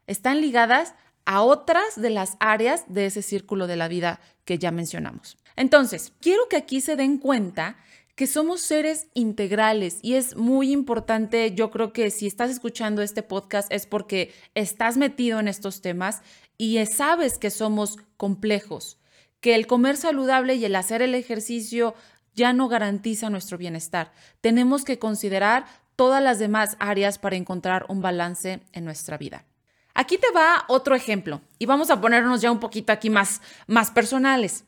Están 0.05 0.39
ligadas 0.39 0.93
a 1.25 1.41
otras 1.41 1.99
de 1.99 2.09
las 2.09 2.37
áreas 2.39 2.85
de 2.87 3.05
ese 3.05 3.21
círculo 3.21 3.67
de 3.67 3.75
la 3.75 3.87
vida 3.87 4.19
que 4.45 4.57
ya 4.57 4.71
mencionamos. 4.71 5.37
Entonces, 5.55 6.13
quiero 6.19 6.47
que 6.49 6.57
aquí 6.57 6.81
se 6.81 6.95
den 6.95 7.17
cuenta 7.17 7.77
que 8.15 8.27
somos 8.27 8.61
seres 8.61 9.07
integrales 9.13 9.97
y 10.01 10.15
es 10.15 10.35
muy 10.35 10.71
importante, 10.71 11.53
yo 11.55 11.71
creo 11.71 11.93
que 11.93 12.11
si 12.11 12.27
estás 12.27 12.51
escuchando 12.51 13.01
este 13.01 13.23
podcast 13.23 13.71
es 13.71 13.87
porque 13.87 14.33
estás 14.53 14.97
metido 14.97 15.39
en 15.39 15.47
estos 15.47 15.81
temas 15.81 16.21
y 16.57 16.83
sabes 16.85 17.39
que 17.39 17.49
somos 17.49 17.97
complejos, 18.17 18.99
que 19.39 19.55
el 19.55 19.65
comer 19.65 19.97
saludable 19.97 20.55
y 20.55 20.65
el 20.65 20.75
hacer 20.75 21.01
el 21.01 21.15
ejercicio 21.15 21.95
ya 22.35 22.53
no 22.53 22.67
garantiza 22.67 23.29
nuestro 23.29 23.57
bienestar. 23.57 24.11
Tenemos 24.41 24.85
que 24.85 24.99
considerar 24.99 25.65
todas 25.95 26.21
las 26.21 26.39
demás 26.39 26.77
áreas 26.79 27.17
para 27.17 27.35
encontrar 27.35 27.85
un 27.89 28.01
balance 28.01 28.61
en 28.73 28.85
nuestra 28.85 29.17
vida. 29.17 29.45
Aquí 29.93 30.17
te 30.17 30.31
va 30.31 30.65
otro 30.67 30.95
ejemplo 30.95 31.41
y 31.59 31.65
vamos 31.65 31.91
a 31.91 32.01
ponernos 32.01 32.41
ya 32.41 32.51
un 32.51 32.59
poquito 32.59 32.91
aquí 32.91 33.09
más, 33.09 33.41
más 33.67 33.91
personales. 33.91 34.65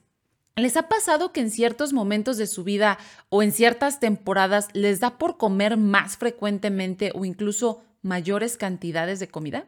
¿Les 0.55 0.77
ha 0.77 0.87
pasado 0.87 1.33
que 1.33 1.41
en 1.41 1.51
ciertos 1.51 1.91
momentos 1.91 2.37
de 2.37 2.47
su 2.47 2.63
vida 2.63 2.97
o 3.29 3.43
en 3.43 3.51
ciertas 3.51 3.99
temporadas 3.99 4.69
les 4.73 4.99
da 4.99 5.17
por 5.17 5.37
comer 5.37 5.77
más 5.77 6.15
frecuentemente 6.15 7.11
o 7.13 7.25
incluso 7.25 7.83
mayores 8.01 8.55
cantidades 8.55 9.19
de 9.19 9.27
comida? 9.27 9.65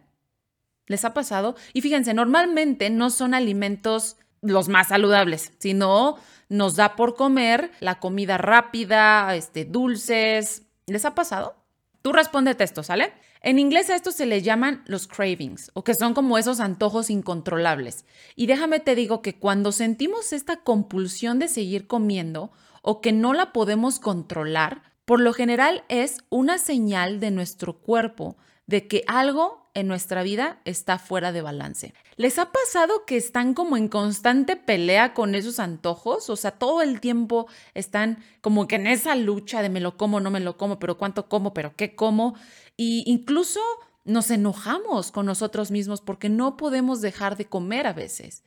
¿Les 0.86 1.04
ha 1.04 1.14
pasado? 1.14 1.56
Y 1.74 1.82
fíjense, 1.82 2.14
normalmente 2.14 2.90
no 2.90 3.10
son 3.10 3.34
alimentos 3.34 4.16
los 4.42 4.70
más 4.70 4.90
saludables, 4.90 5.52
sino 5.58 6.18
nos 6.48 6.76
da 6.76 6.96
por 6.96 7.16
comer 7.16 7.72
la 7.82 8.00
comida 8.00 8.38
rápida, 8.38 9.36
este, 9.36 9.66
dulces. 9.66 10.64
¿Les 10.86 11.04
ha 11.04 11.16
pasado? 11.16 11.56
Tú 12.02 12.14
respóndete 12.14 12.64
esto, 12.64 12.84
¿sale? 12.84 13.12
En 13.48 13.60
inglés 13.60 13.90
a 13.90 13.96
esto 13.96 14.12
se 14.12 14.26
le 14.26 14.42
llaman 14.42 14.84
los 14.88 15.08
cravings, 15.08 15.72
o 15.74 15.86
que 15.86 15.94
son 15.96 16.14
como 16.14 16.38
esos 16.38 16.60
antojos 16.60 17.10
incontrolables. 17.10 18.04
Y 18.36 18.46
déjame 18.46 18.82
te 18.82 18.94
digo 18.94 19.22
que 19.22 19.40
cuando 19.40 19.72
sentimos 19.72 20.34
esta 20.34 20.58
compulsión 20.58 21.40
de 21.40 21.48
seguir 21.48 21.88
comiendo 21.88 22.52
o 22.82 23.00
que 23.00 23.14
no 23.14 23.32
la 23.32 23.54
podemos 23.54 24.00
controlar, 24.00 24.82
por 25.06 25.22
lo 25.22 25.32
general 25.32 25.86
es 25.88 26.18
una 26.28 26.58
señal 26.58 27.22
de 27.22 27.32
nuestro 27.32 27.78
cuerpo 27.78 28.36
de 28.68 28.88
que 28.88 29.04
algo 29.08 29.68
en 29.74 29.88
nuestra 29.88 30.24
vida 30.24 30.60
está 30.66 31.00
fuera 31.00 31.32
de 31.32 31.42
balance. 31.42 31.94
¿Les 32.16 32.38
ha 32.40 32.52
pasado 32.52 33.06
que 33.06 33.16
están 33.16 33.54
como 33.54 33.78
en 33.78 33.88
constante 33.88 34.56
pelea 34.56 35.14
con 35.14 35.36
esos 35.36 35.60
antojos? 35.60 36.30
O 36.30 36.36
sea, 36.36 36.52
todo 36.52 36.82
el 36.82 37.00
tiempo 37.00 37.48
están 37.74 38.24
como 38.42 38.68
que 38.68 38.76
en 38.76 38.88
esa 38.88 39.16
lucha 39.16 39.62
de 39.62 39.70
me 39.70 39.80
lo 39.80 39.96
como, 39.96 40.20
no 40.20 40.32
me 40.32 40.40
lo 40.40 40.58
como, 40.58 40.80
pero 40.80 40.98
cuánto 40.98 41.30
como, 41.30 41.54
pero 41.54 41.76
qué 41.76 41.96
como. 41.96 42.36
Y 42.76 43.04
incluso 43.06 43.62
nos 44.04 44.32
enojamos 44.32 45.12
con 45.12 45.26
nosotros 45.26 45.72
mismos 45.72 46.02
porque 46.02 46.30
no 46.30 46.58
podemos 46.58 47.02
dejar 47.02 47.38
de 47.38 47.46
comer 47.46 47.88
a 47.88 47.94
veces. 47.94 48.44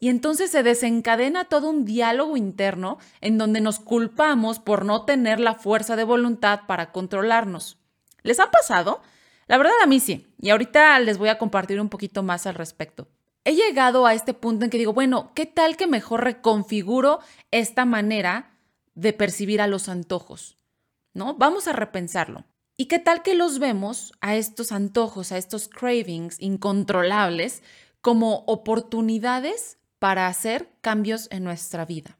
Y 0.00 0.08
entonces 0.08 0.50
se 0.50 0.64
desencadena 0.64 1.44
todo 1.44 1.70
un 1.70 1.84
diálogo 1.84 2.36
interno 2.36 2.98
en 3.20 3.38
donde 3.38 3.60
nos 3.60 3.78
culpamos 3.78 4.58
por 4.58 4.84
no 4.84 5.04
tener 5.04 5.38
la 5.38 5.54
fuerza 5.54 5.94
de 5.94 6.02
voluntad 6.02 6.62
para 6.66 6.90
controlarnos. 6.90 7.78
¿Les 8.22 8.40
ha 8.40 8.50
pasado? 8.50 9.02
La 9.52 9.58
verdad 9.58 9.74
a 9.82 9.86
mí 9.86 10.00
sí, 10.00 10.34
y 10.40 10.48
ahorita 10.48 10.98
les 11.00 11.18
voy 11.18 11.28
a 11.28 11.36
compartir 11.36 11.78
un 11.78 11.90
poquito 11.90 12.22
más 12.22 12.46
al 12.46 12.54
respecto. 12.54 13.08
He 13.44 13.54
llegado 13.54 14.06
a 14.06 14.14
este 14.14 14.32
punto 14.32 14.64
en 14.64 14.70
que 14.70 14.78
digo, 14.78 14.94
bueno, 14.94 15.30
¿qué 15.34 15.44
tal 15.44 15.76
que 15.76 15.86
mejor 15.86 16.24
reconfiguro 16.24 17.20
esta 17.50 17.84
manera 17.84 18.56
de 18.94 19.12
percibir 19.12 19.60
a 19.60 19.66
los 19.66 19.90
antojos? 19.90 20.56
¿No? 21.12 21.34
Vamos 21.34 21.68
a 21.68 21.74
repensarlo. 21.74 22.46
¿Y 22.78 22.86
qué 22.86 22.98
tal 22.98 23.20
que 23.22 23.34
los 23.34 23.58
vemos 23.58 24.14
a 24.22 24.36
estos 24.36 24.72
antojos, 24.72 25.32
a 25.32 25.36
estos 25.36 25.68
cravings 25.68 26.40
incontrolables 26.40 27.62
como 28.00 28.44
oportunidades 28.46 29.76
para 29.98 30.28
hacer 30.28 30.70
cambios 30.80 31.28
en 31.30 31.44
nuestra 31.44 31.84
vida? 31.84 32.16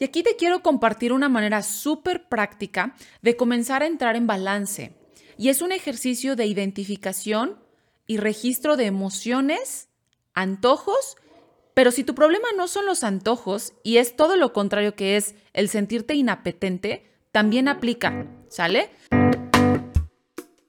Y 0.00 0.04
aquí 0.04 0.24
te 0.24 0.34
quiero 0.34 0.64
compartir 0.64 1.12
una 1.12 1.28
manera 1.28 1.62
súper 1.62 2.28
práctica 2.28 2.96
de 3.22 3.36
comenzar 3.36 3.84
a 3.84 3.86
entrar 3.86 4.16
en 4.16 4.26
balance 4.26 4.98
y 5.38 5.48
es 5.48 5.62
un 5.62 5.72
ejercicio 5.72 6.36
de 6.36 6.46
identificación 6.46 7.58
y 8.06 8.16
registro 8.16 8.76
de 8.76 8.86
emociones, 8.86 9.88
antojos, 10.34 11.16
pero 11.74 11.92
si 11.92 12.02
tu 12.02 12.14
problema 12.14 12.48
no 12.56 12.66
son 12.66 12.86
los 12.86 13.04
antojos 13.04 13.72
y 13.84 13.98
es 13.98 14.16
todo 14.16 14.36
lo 14.36 14.52
contrario 14.52 14.96
que 14.96 15.16
es 15.16 15.36
el 15.52 15.68
sentirte 15.68 16.14
inapetente, 16.14 17.08
también 17.30 17.68
aplica, 17.68 18.26
¿sale? 18.48 18.90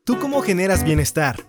¿Tú 0.03 0.19
cómo 0.19 0.41
generas 0.41 0.83
bienestar? 0.83 1.43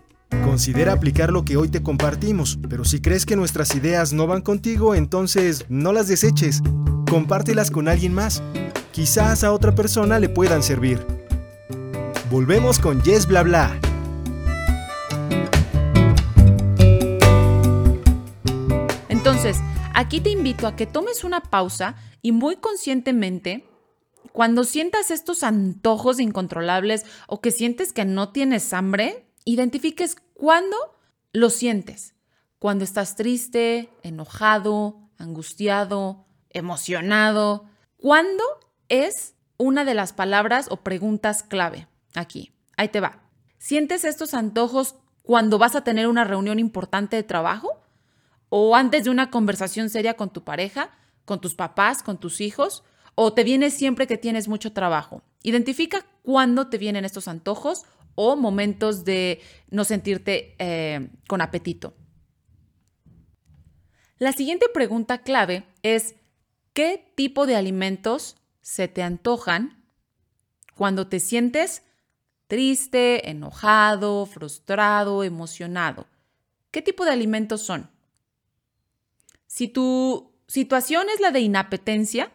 Considera 0.45 0.93
aplicar 0.93 1.31
lo 1.31 1.45
que 1.45 1.59
hoy 1.59 1.69
te 1.69 1.83
compartimos, 1.83 2.59
pero 2.71 2.85
si 2.85 3.03
crees 3.03 3.27
que 3.27 3.37
nuestras 3.37 3.75
ideas 3.75 4.15
no 4.15 4.27
van 4.27 4.41
contigo, 4.41 4.95
entonces 4.95 5.67
no 5.69 5.93
las 5.93 6.09
deseches. 6.09 6.63
Compártelas 7.11 7.71
con 7.71 7.89
alguien 7.89 8.15
más. 8.15 8.43
Quizás 8.93 9.45
a 9.45 9.53
otra 9.53 9.75
persona 9.75 10.19
le 10.21 10.29
puedan 10.29 10.63
servir. 10.63 11.20
Volvemos 12.31 12.79
con 12.79 13.03
Yes 13.03 13.27
Bla 13.27 13.43
Bla. 13.43 13.81
Entonces, 19.09 19.57
aquí 19.95 20.21
te 20.21 20.31
invito 20.31 20.69
a 20.69 20.77
que 20.77 20.87
tomes 20.87 21.25
una 21.25 21.41
pausa 21.41 21.97
y 22.23 22.31
muy 22.31 22.55
conscientemente, 22.55 23.69
cuando 24.31 24.63
sientas 24.63 25.11
estos 25.11 25.43
antojos 25.43 26.21
incontrolables 26.21 27.05
o 27.27 27.41
que 27.41 27.51
sientes 27.51 27.93
que 27.93 28.05
no 28.05 28.29
tienes 28.29 28.73
hambre, 28.75 29.27
identifiques 29.45 30.15
cuándo 30.35 30.77
lo 31.33 31.51
sientes. 31.51 32.15
Cuando 32.61 32.85
estás 32.85 33.17
triste, 33.17 33.91
enojado, 34.05 35.01
angustiado, 35.19 36.27
emocionado. 36.51 37.65
¿Cuándo 37.97 38.45
es 38.89 39.35
una 39.57 39.85
de 39.85 39.95
las 39.95 40.13
palabras 40.13 40.69
o 40.71 40.77
preguntas 40.77 41.43
clave? 41.43 41.90
Aquí, 42.15 42.53
ahí 42.77 42.89
te 42.89 43.01
va. 43.01 43.23
¿Sientes 43.59 44.05
estos 44.05 44.35
antojos 44.35 44.97
cuando 45.23 45.59
vas 45.59 45.77
a 45.77 45.85
tener 45.85 46.09
una 46.09 46.25
reunión 46.25 46.59
importante 46.59 47.17
de 47.17 47.23
trabajo? 47.23 47.81
¿O 48.49 48.75
antes 48.75 49.05
de 49.05 49.11
una 49.11 49.31
conversación 49.31 49.91
seria 49.91 50.15
con 50.15 50.31
tu 50.31 50.43
pareja, 50.43 50.91
con 51.25 51.41
tus 51.41 51.55
papás, 51.55 52.03
con 52.03 52.19
tus 52.19 52.41
hijos? 52.41 52.83
¿O 53.15 53.33
te 53.33 53.45
viene 53.45 53.71
siempre 53.71 54.07
que 54.07 54.19
tienes 54.19 54.49
mucho 54.49 54.73
trabajo? 54.73 55.23
Identifica 55.43 56.07
cuándo 56.23 56.69
te 56.69 56.79
vienen 56.79 57.05
estos 57.05 57.29
antojos 57.29 57.85
o 58.15 58.37
momentos 58.37 59.05
de 59.05 59.41
no 59.69 59.85
sentirte 59.85 60.57
eh, 60.59 61.11
con 61.29 61.41
apetito. 61.41 61.95
La 64.19 64.33
siguiente 64.33 64.67
pregunta 64.73 65.23
clave 65.23 65.65
es, 65.83 66.15
¿qué 66.75 67.13
tipo 67.15 67.47
de 67.47 67.57
alimentos 67.57 68.37
se 68.61 68.89
te 68.89 69.03
antojan 69.03 69.85
cuando 70.75 71.07
te 71.07 71.21
sientes 71.21 71.83
triste, 72.51 73.31
enojado, 73.31 74.27
frustrado, 74.27 75.23
emocionado. 75.23 76.09
¿Qué 76.73 76.83
tipo 76.83 77.05
de 77.05 77.13
alimentos 77.13 77.63
son? 77.63 77.89
Si 79.47 79.69
tu 79.69 80.33
situación 80.49 81.07
es 81.15 81.21
la 81.21 81.31
de 81.31 81.39
inapetencia, 81.39 82.33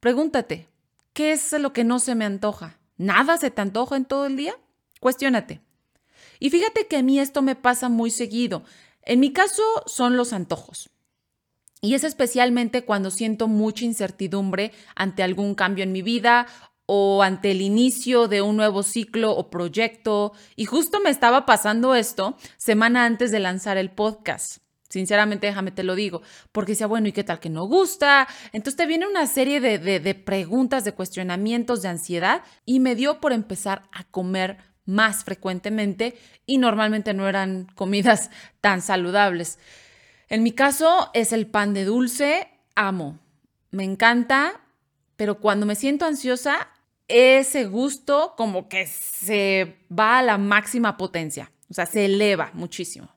pregúntate, 0.00 0.68
¿qué 1.12 1.30
es 1.30 1.52
lo 1.52 1.72
que 1.72 1.84
no 1.84 2.00
se 2.00 2.16
me 2.16 2.24
antoja? 2.24 2.80
¿Nada 2.96 3.36
se 3.36 3.52
te 3.52 3.62
antoja 3.62 3.96
en 3.96 4.04
todo 4.04 4.26
el 4.26 4.36
día? 4.36 4.58
Cuestiónate. 4.98 5.60
Y 6.40 6.50
fíjate 6.50 6.88
que 6.88 6.96
a 6.96 7.02
mí 7.04 7.20
esto 7.20 7.40
me 7.40 7.54
pasa 7.54 7.88
muy 7.88 8.10
seguido. 8.10 8.64
En 9.02 9.20
mi 9.20 9.32
caso 9.32 9.62
son 9.86 10.16
los 10.16 10.32
antojos. 10.32 10.90
Y 11.80 11.94
es 11.94 12.02
especialmente 12.02 12.84
cuando 12.84 13.12
siento 13.12 13.46
mucha 13.46 13.84
incertidumbre 13.84 14.72
ante 14.96 15.22
algún 15.22 15.54
cambio 15.54 15.84
en 15.84 15.92
mi 15.92 16.02
vida 16.02 16.48
o 16.86 17.22
ante 17.22 17.50
el 17.50 17.60
inicio 17.60 18.28
de 18.28 18.42
un 18.42 18.56
nuevo 18.56 18.82
ciclo 18.82 19.32
o 19.32 19.50
proyecto. 19.50 20.32
Y 20.54 20.64
justo 20.64 21.00
me 21.00 21.10
estaba 21.10 21.44
pasando 21.44 21.94
esto 21.94 22.36
semana 22.56 23.04
antes 23.04 23.32
de 23.32 23.40
lanzar 23.40 23.76
el 23.76 23.90
podcast. 23.90 24.58
Sinceramente, 24.88 25.48
déjame 25.48 25.72
te 25.72 25.82
lo 25.82 25.96
digo, 25.96 26.22
porque 26.52 26.72
decía, 26.72 26.86
bueno, 26.86 27.08
¿y 27.08 27.12
qué 27.12 27.24
tal 27.24 27.40
que 27.40 27.50
no 27.50 27.64
gusta? 27.64 28.28
Entonces 28.52 28.76
te 28.76 28.86
viene 28.86 29.06
una 29.06 29.26
serie 29.26 29.60
de, 29.60 29.78
de 29.78 30.14
preguntas, 30.14 30.84
de 30.84 30.92
cuestionamientos, 30.92 31.82
de 31.82 31.88
ansiedad 31.88 32.42
y 32.64 32.78
me 32.78 32.94
dio 32.94 33.20
por 33.20 33.32
empezar 33.32 33.82
a 33.92 34.04
comer 34.04 34.58
más 34.84 35.24
frecuentemente 35.24 36.16
y 36.46 36.58
normalmente 36.58 37.12
no 37.14 37.28
eran 37.28 37.66
comidas 37.74 38.30
tan 38.60 38.80
saludables. 38.80 39.58
En 40.28 40.42
mi 40.42 40.52
caso 40.52 41.10
es 41.14 41.32
el 41.32 41.46
pan 41.46 41.74
de 41.74 41.84
dulce, 41.84 42.48
amo, 42.74 43.18
me 43.70 43.84
encanta, 43.84 44.60
pero 45.16 45.40
cuando 45.40 45.66
me 45.66 45.74
siento 45.74 46.04
ansiosa 46.04 46.68
ese 47.08 47.66
gusto 47.66 48.34
como 48.36 48.68
que 48.68 48.86
se 48.86 49.76
va 49.96 50.18
a 50.18 50.22
la 50.22 50.38
máxima 50.38 50.96
potencia, 50.96 51.52
o 51.70 51.74
sea, 51.74 51.86
se 51.86 52.06
eleva 52.06 52.50
muchísimo. 52.54 53.08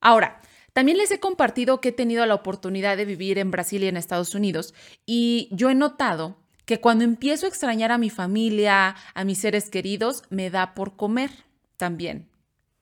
Ahora, 0.00 0.40
también 0.72 0.98
les 0.98 1.10
he 1.10 1.20
compartido 1.20 1.80
que 1.80 1.90
he 1.90 1.92
tenido 1.92 2.24
la 2.24 2.34
oportunidad 2.34 2.96
de 2.96 3.04
vivir 3.04 3.38
en 3.38 3.50
Brasil 3.50 3.82
y 3.82 3.88
en 3.88 3.96
Estados 3.96 4.34
Unidos 4.34 4.74
y 5.04 5.48
yo 5.50 5.70
he 5.70 5.74
notado 5.74 6.36
que 6.64 6.80
cuando 6.80 7.04
empiezo 7.04 7.46
a 7.46 7.48
extrañar 7.48 7.92
a 7.92 7.98
mi 7.98 8.08
familia, 8.08 8.96
a 9.14 9.24
mis 9.24 9.38
seres 9.38 9.68
queridos, 9.68 10.22
me 10.30 10.48
da 10.48 10.74
por 10.74 10.96
comer 10.96 11.30
también. 11.76 12.28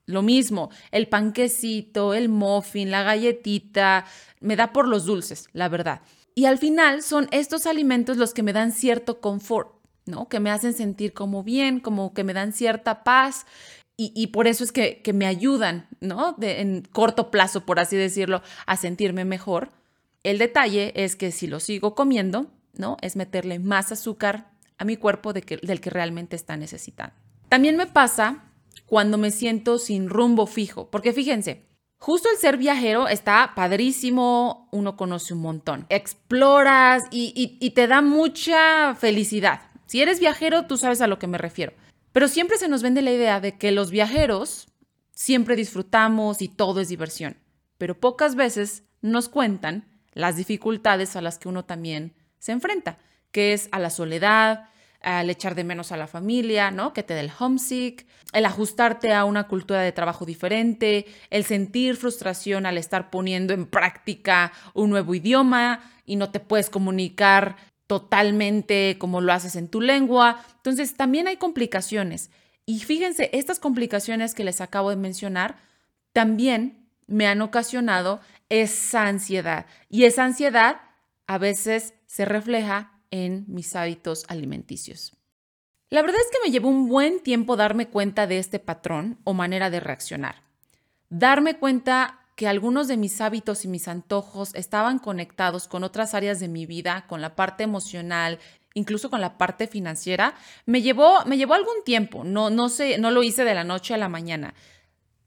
Lo 0.06 0.22
mismo, 0.22 0.70
el 0.90 1.08
panquecito, 1.08 2.14
el 2.14 2.28
muffin, 2.28 2.90
la 2.90 3.02
galletita, 3.02 4.04
me 4.40 4.56
da 4.56 4.72
por 4.72 4.86
los 4.86 5.06
dulces, 5.06 5.48
la 5.52 5.68
verdad. 5.68 6.02
Y 6.34 6.44
al 6.44 6.58
final 6.58 7.02
son 7.02 7.28
estos 7.30 7.66
alimentos 7.66 8.16
los 8.16 8.34
que 8.34 8.42
me 8.42 8.52
dan 8.52 8.72
cierto 8.72 9.20
confort. 9.20 9.79
¿No? 10.10 10.28
Que 10.28 10.40
me 10.40 10.50
hacen 10.50 10.74
sentir 10.74 11.12
como 11.12 11.42
bien, 11.42 11.80
como 11.80 12.12
que 12.12 12.24
me 12.24 12.34
dan 12.34 12.52
cierta 12.52 13.04
paz 13.04 13.46
y, 14.02 14.28
por 14.28 14.46
eso 14.46 14.64
es 14.64 14.72
que, 14.72 15.02
me 15.12 15.26
ayudan, 15.26 15.86
¿no? 16.00 16.34
en 16.40 16.88
corto 16.90 17.30
plazo, 17.30 17.66
por 17.66 17.78
así 17.78 17.96
decirlo, 17.96 18.40
a 18.64 18.78
sentirme 18.78 19.26
mejor. 19.26 19.72
El 20.22 20.38
detalle 20.38 20.94
es 20.94 21.16
que 21.16 21.30
si 21.32 21.46
lo 21.46 21.60
sigo 21.60 21.94
comiendo, 21.94 22.46
¿no? 22.72 22.96
Es 23.02 23.16
meterle 23.16 23.58
más 23.58 23.92
azúcar 23.92 24.52
a 24.78 24.86
mi 24.86 24.96
cuerpo 24.96 25.34
del 25.34 25.44
que 25.44 25.90
realmente 25.90 26.34
está 26.34 26.56
necesitando. 26.56 27.14
También 27.50 27.76
me 27.76 27.86
pasa 27.86 28.44
cuando 28.86 29.18
me 29.18 29.30
siento 29.30 29.78
sin 29.78 30.08
rumbo 30.08 30.46
fijo, 30.46 30.90
porque 30.90 31.12
fíjense, 31.12 31.66
Justo 32.02 32.30
el 32.30 32.38
ser 32.38 32.56
viajero 32.56 33.08
está 33.08 33.52
padrísimo, 33.54 34.68
uno 34.72 34.96
conoce 34.96 35.34
un 35.34 35.42
montón, 35.42 35.84
exploras 35.90 37.02
y 37.10 37.70
te 37.74 37.86
da 37.86 38.00
mucha 38.00 38.94
felicidad. 38.94 39.69
Si 39.90 40.00
eres 40.00 40.20
viajero, 40.20 40.66
tú 40.66 40.76
sabes 40.76 41.00
a 41.00 41.08
lo 41.08 41.18
que 41.18 41.26
me 41.26 41.36
refiero. 41.36 41.72
Pero 42.12 42.28
siempre 42.28 42.58
se 42.58 42.68
nos 42.68 42.80
vende 42.80 43.02
la 43.02 43.10
idea 43.10 43.40
de 43.40 43.58
que 43.58 43.72
los 43.72 43.90
viajeros 43.90 44.68
siempre 45.10 45.56
disfrutamos 45.56 46.42
y 46.42 46.48
todo 46.48 46.78
es 46.80 46.88
diversión, 46.88 47.38
pero 47.76 47.98
pocas 47.98 48.36
veces 48.36 48.84
nos 49.00 49.28
cuentan 49.28 49.88
las 50.12 50.36
dificultades 50.36 51.16
a 51.16 51.22
las 51.22 51.40
que 51.40 51.48
uno 51.48 51.64
también 51.64 52.14
se 52.38 52.52
enfrenta, 52.52 52.98
que 53.32 53.52
es 53.52 53.68
a 53.72 53.80
la 53.80 53.90
soledad, 53.90 54.68
al 55.02 55.28
echar 55.28 55.56
de 55.56 55.64
menos 55.64 55.90
a 55.90 55.96
la 55.96 56.06
familia, 56.06 56.70
¿no? 56.70 56.92
Que 56.92 57.02
te 57.02 57.14
dé 57.14 57.20
el 57.20 57.32
homesick, 57.36 58.06
el 58.32 58.44
ajustarte 58.44 59.12
a 59.12 59.24
una 59.24 59.48
cultura 59.48 59.80
de 59.80 59.90
trabajo 59.90 60.24
diferente, 60.24 61.06
el 61.30 61.44
sentir 61.44 61.96
frustración 61.96 62.64
al 62.64 62.78
estar 62.78 63.10
poniendo 63.10 63.54
en 63.54 63.66
práctica 63.66 64.52
un 64.72 64.90
nuevo 64.90 65.16
idioma 65.16 65.80
y 66.06 66.14
no 66.14 66.30
te 66.30 66.38
puedes 66.38 66.70
comunicar 66.70 67.56
totalmente 67.90 68.98
como 69.00 69.20
lo 69.20 69.32
haces 69.32 69.56
en 69.56 69.66
tu 69.66 69.80
lengua. 69.80 70.44
Entonces, 70.58 70.94
también 70.96 71.26
hay 71.26 71.38
complicaciones. 71.38 72.30
Y 72.64 72.78
fíjense, 72.78 73.30
estas 73.32 73.58
complicaciones 73.58 74.32
que 74.32 74.44
les 74.44 74.60
acabo 74.60 74.90
de 74.90 74.96
mencionar 74.96 75.56
también 76.12 76.86
me 77.08 77.26
han 77.26 77.42
ocasionado 77.42 78.20
esa 78.48 79.08
ansiedad. 79.08 79.66
Y 79.88 80.04
esa 80.04 80.24
ansiedad 80.24 80.82
a 81.26 81.38
veces 81.38 81.94
se 82.06 82.24
refleja 82.24 82.92
en 83.10 83.44
mis 83.48 83.74
hábitos 83.74 84.24
alimenticios. 84.28 85.16
La 85.88 86.02
verdad 86.02 86.20
es 86.20 86.30
que 86.30 86.46
me 86.46 86.52
llevó 86.52 86.68
un 86.68 86.86
buen 86.86 87.18
tiempo 87.18 87.56
darme 87.56 87.88
cuenta 87.88 88.28
de 88.28 88.38
este 88.38 88.60
patrón 88.60 89.18
o 89.24 89.34
manera 89.34 89.68
de 89.68 89.80
reaccionar. 89.80 90.44
Darme 91.08 91.58
cuenta 91.58 92.19
que 92.40 92.48
algunos 92.48 92.88
de 92.88 92.96
mis 92.96 93.20
hábitos 93.20 93.66
y 93.66 93.68
mis 93.68 93.86
antojos 93.86 94.54
estaban 94.54 94.98
conectados 94.98 95.68
con 95.68 95.84
otras 95.84 96.14
áreas 96.14 96.40
de 96.40 96.48
mi 96.48 96.64
vida, 96.64 97.04
con 97.06 97.20
la 97.20 97.36
parte 97.36 97.64
emocional, 97.64 98.38
incluso 98.72 99.10
con 99.10 99.20
la 99.20 99.36
parte 99.36 99.66
financiera, 99.66 100.34
me 100.64 100.80
llevó, 100.80 101.22
me 101.26 101.36
llevó 101.36 101.52
algún 101.52 101.84
tiempo. 101.84 102.24
No, 102.24 102.48
no, 102.48 102.70
sé, 102.70 102.96
no 102.96 103.10
lo 103.10 103.22
hice 103.22 103.44
de 103.44 103.52
la 103.52 103.62
noche 103.62 103.92
a 103.92 103.98
la 103.98 104.08
mañana. 104.08 104.54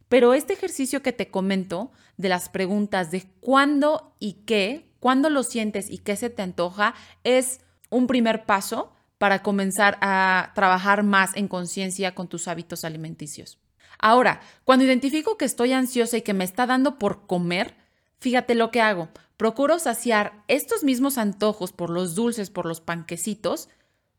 Pero 0.10 0.34
este 0.34 0.54
ejercicio 0.54 1.04
que 1.04 1.12
te 1.12 1.30
comento 1.30 1.92
de 2.18 2.30
las 2.30 2.50
preguntas 2.50 3.12
de 3.12 3.28
cuándo 3.42 4.16
y 4.18 4.42
qué, 4.48 4.90
cuándo 5.00 5.30
lo 5.30 5.44
sientes 5.44 5.92
y 5.92 6.00
qué 6.00 6.16
se 6.16 6.32
te 6.32 6.42
antoja, 6.42 6.96
es 7.24 7.60
un 7.92 8.08
primer 8.08 8.48
paso 8.48 8.92
para 9.20 9.44
comenzar 9.44 10.00
a 10.02 10.52
trabajar 10.56 11.04
más 11.04 11.36
en 11.36 11.48
conciencia 11.48 12.16
con 12.16 12.28
tus 12.28 12.48
hábitos 12.48 12.84
alimenticios. 12.84 13.60
Ahora, 14.00 14.42
cuando 14.64 14.86
identifico 14.86 15.38
que 15.38 15.46
estoy 15.46 15.74
ansiosa 15.74 16.18
y 16.18 16.22
que 16.22 16.34
me 16.34 16.44
está 16.44 16.66
dando 16.66 17.00
por 17.00 17.26
comer, 17.26 17.76
fíjate 18.20 18.56
lo 18.56 18.72
que 18.72 18.82
hago. 18.82 19.10
Procuro 19.38 19.80
saciar 19.80 20.44
estos 20.48 20.84
mismos 20.84 21.18
antojos 21.18 21.74
por 21.74 21.90
los 21.90 22.16
dulces, 22.16 22.50
por 22.50 22.66
los 22.66 22.82
panquecitos, 22.82 23.70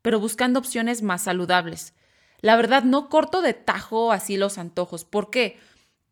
pero 0.02 0.21
buscando 0.21 0.59
opciones 0.59 1.02
más 1.02 1.23
saludables. 1.23 1.95
La 2.40 2.57
verdad, 2.57 2.85
no 2.85 3.09
corto 3.09 3.40
de 3.40 3.54
tajo 3.54 4.12
así 4.12 4.37
los 4.37 4.59
antojos. 4.59 5.04
¿Por 5.04 5.31
qué? 5.31 5.59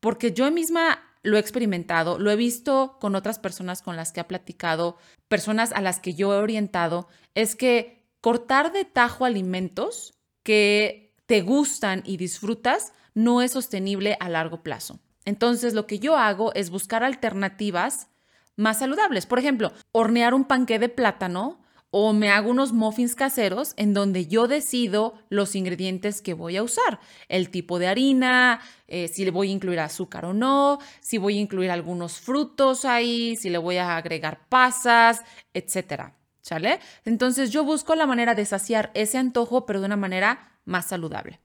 Porque 0.00 0.33
yo 0.33 0.50
misma 0.50 0.99
lo 1.23 1.37
he 1.37 1.40
experimentado, 1.40 2.19
lo 2.19 2.31
he 2.31 2.37
visto 2.37 2.97
con 3.00 3.14
otras 3.14 3.38
personas 3.38 3.83
con 3.83 3.97
las 3.97 4.12
que 4.12 4.21
he 4.21 4.25
platicado, 4.25 4.97
personas 5.28 5.73
a 5.73 5.81
las 5.81 6.00
que 6.00 6.14
yo 6.14 6.33
he 6.33 6.38
orientado, 6.38 7.09
es 7.35 7.54
que 7.54 8.02
cortar 8.21 8.73
de 8.73 8.85
tajo 8.85 9.25
alimentos 9.25 10.14
que 10.42 11.14
te 11.26 11.42
gustan 11.42 12.02
y 12.04 12.16
disfrutas 12.16 12.92
no 13.14 13.42
es 13.42 13.52
sostenible 13.52 14.16
a 14.21 14.28
largo 14.28 14.62
plazo. 14.62 15.00
Entonces, 15.25 15.75
lo 15.75 15.87
que 15.87 15.99
yo 15.99 16.16
hago 16.16 16.52
es 16.54 16.71
buscar 16.71 17.04
alternativas 17.04 18.09
más 18.57 18.79
saludables. 18.79 19.27
Por 19.27 19.38
ejemplo, 19.38 19.72
hornear 19.92 20.35
un 20.35 20.44
panqué 20.44 20.79
de 20.79 20.88
plátano 20.88 21.62
o 21.94 22.14
me 22.14 22.31
hago 22.31 22.51
unos 22.51 22.72
muffins 22.72 23.14
caseros 23.14 23.75
en 23.77 23.92
donde 23.92 24.27
yo 24.27 24.48
decido 24.48 25.14
los 25.29 25.55
ingredientes 25.55 26.22
que 26.22 26.33
voy 26.33 26.57
a 26.57 26.62
usar, 26.62 27.01
el 27.29 27.51
tipo 27.51 27.79
de 27.79 27.87
harina, 27.87 28.61
eh, 28.88 29.09
si 29.09 29.27
le 29.27 29.31
voy 29.31 29.51
a 29.51 29.53
incluir 29.53 29.79
azúcar 29.79 30.25
o 30.25 30.33
no, 30.33 30.79
si 31.01 31.18
voy 31.18 31.37
a 31.37 31.42
incluir 31.42 31.70
algunos 31.70 32.18
frutos 32.18 32.87
ahí, 32.87 33.37
si 33.37 33.51
le 33.51 33.59
voy 33.59 33.77
a 33.77 33.98
agregar 33.98 34.48
pasas, 34.48 35.22
etcétera. 35.53 36.16
¿Sale? 36.40 36.81
Entonces 37.05 37.51
yo 37.51 37.62
busco 37.62 37.94
la 37.94 38.07
manera 38.07 38.35
de 38.35 38.46
saciar 38.46 38.90
ese 38.94 39.18
antojo, 39.18 39.64
pero 39.64 39.81
de 39.81 39.87
una 39.87 39.96
manera 39.96 40.59
más 40.64 40.87
saludable. 40.87 41.40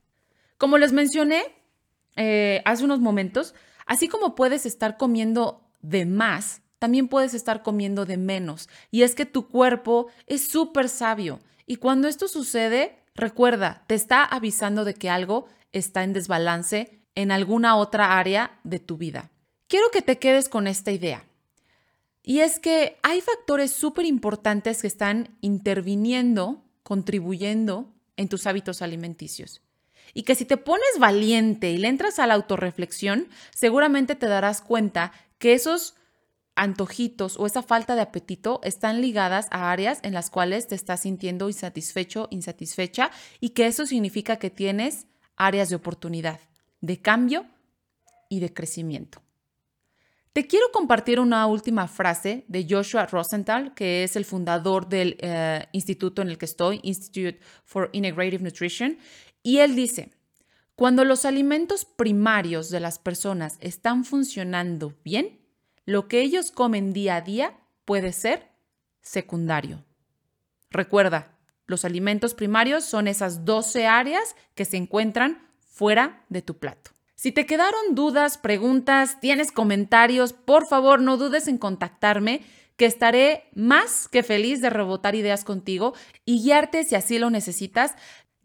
Como 0.58 0.80
les 0.80 0.92
mencioné 0.92 1.44
eh, 2.18 2.62
hace 2.66 2.84
unos 2.84 3.00
momentos, 3.00 3.54
así 3.86 4.08
como 4.08 4.36
puedes 4.36 4.66
estar 4.66 4.98
comiendo 4.98 5.62
de 5.82 6.06
más, 6.06 6.62
también 6.80 7.08
puedes 7.08 7.34
estar 7.34 7.64
comiendo 7.64 8.06
de 8.06 8.18
menos. 8.18 8.70
Y 8.92 9.04
es 9.04 9.16
que 9.16 9.26
tu 9.26 9.48
cuerpo 9.48 10.08
es 10.26 10.48
súper 10.48 10.90
sabio. 10.90 11.40
Y 11.66 11.78
cuando 11.78 12.08
esto 12.08 12.28
sucede, 12.28 13.00
recuerda, 13.16 13.84
te 13.88 13.96
está 13.96 14.24
avisando 14.24 14.84
de 14.84 14.96
que 14.96 15.10
algo 15.10 15.48
está 15.72 16.04
en 16.04 16.14
desbalance 16.14 17.04
en 17.16 17.32
alguna 17.32 17.76
otra 17.76 18.18
área 18.18 18.60
de 18.64 18.80
tu 18.80 18.98
vida. 18.98 19.32
Quiero 19.68 19.90
que 19.92 20.02
te 20.02 20.18
quedes 20.18 20.50
con 20.50 20.68
esta 20.68 20.92
idea. 20.92 21.26
Y 22.24 22.40
es 22.40 22.60
que 22.60 22.98
hay 23.04 23.22
factores 23.22 23.72
súper 23.72 24.06
importantes 24.06 24.82
que 24.82 24.88
están 24.88 25.38
interviniendo, 25.42 26.64
contribuyendo 26.84 27.94
en 28.18 28.28
tus 28.28 28.48
hábitos 28.48 28.82
alimenticios 28.82 29.62
y 30.18 30.24
que 30.24 30.34
si 30.34 30.46
te 30.46 30.58
pones 30.58 30.98
valiente 30.98 31.70
y 31.70 31.78
le 31.78 31.90
entras 31.90 32.18
a 32.18 32.26
la 32.26 32.34
autorreflexión, 32.34 33.28
seguramente 33.54 34.16
te 34.16 34.26
darás 34.26 34.62
cuenta 34.62 35.12
que 35.38 35.54
esos 35.54 35.94
antojitos 36.56 37.38
o 37.38 37.46
esa 37.46 37.62
falta 37.62 37.94
de 37.94 38.02
apetito 38.02 38.60
están 38.64 39.00
ligadas 39.00 39.46
a 39.52 39.72
áreas 39.72 40.00
en 40.02 40.16
las 40.16 40.32
cuales 40.32 40.68
te 40.68 40.74
estás 40.74 41.02
sintiendo 41.02 41.50
insatisfecho, 41.50 42.30
insatisfecha 42.32 43.12
y 43.40 43.50
que 43.50 43.68
eso 43.68 43.86
significa 43.86 44.38
que 44.38 44.50
tienes 44.50 45.06
áreas 45.36 45.70
de 45.70 45.76
oportunidad, 45.76 46.40
de 46.82 47.00
cambio 47.00 47.46
y 48.28 48.40
de 48.40 48.52
crecimiento. 48.52 49.22
Te 50.38 50.46
quiero 50.46 50.68
compartir 50.72 51.20
una 51.20 51.48
última 51.48 51.88
frase 51.88 52.46
de 52.48 52.68
Joshua 52.70 53.08
Rosenthal, 53.08 53.74
que 53.74 54.04
es 54.04 54.16
el 54.16 54.24
fundador 54.24 54.88
del 54.88 55.18
eh, 55.20 55.66
instituto 55.72 56.22
en 56.22 56.30
el 56.30 56.38
que 56.38 56.46
estoy, 56.46 56.80
Institute 56.84 57.40
for 57.66 57.90
Integrative 57.92 58.44
Nutrition, 58.44 59.00
y 59.48 59.60
él 59.60 59.78
dice, 59.78 60.12
cuando 60.76 61.06
los 61.06 61.24
alimentos 61.24 61.86
primarios 61.86 62.70
de 62.70 62.82
las 62.82 63.00
personas 63.00 63.58
están 63.62 64.04
funcionando 64.04 64.94
bien, 65.06 65.40
lo 65.86 66.10
que 66.10 66.20
ellos 66.20 66.52
comen 66.52 66.92
día 66.92 67.16
a 67.16 67.22
día 67.22 67.58
puede 67.86 68.12
ser 68.12 68.50
secundario. 69.02 69.86
Recuerda, 70.70 71.32
los 71.66 71.86
alimentos 71.86 72.34
primarios 72.34 72.84
son 72.84 73.08
esas 73.08 73.46
12 73.46 73.88
áreas 73.88 74.36
que 74.54 74.66
se 74.66 74.76
encuentran 74.76 75.48
fuera 75.62 76.26
de 76.28 76.42
tu 76.42 76.58
plato. 76.58 76.92
Si 77.16 77.32
te 77.32 77.46
quedaron 77.46 77.96
dudas, 77.96 78.38
preguntas, 78.38 79.22
tienes 79.22 79.54
comentarios, 79.54 80.34
por 80.34 80.68
favor 80.68 81.00
no 81.00 81.16
dudes 81.16 81.48
en 81.48 81.58
contactarme, 81.58 82.42
que 82.76 82.86
estaré 82.86 83.46
más 83.56 84.08
que 84.08 84.24
feliz 84.24 84.62
de 84.62 84.70
rebotar 84.70 85.16
ideas 85.16 85.44
contigo 85.44 85.94
y 86.26 86.44
guiarte 86.44 86.84
si 86.84 86.96
así 86.96 87.18
lo 87.18 87.30
necesitas. 87.30 87.96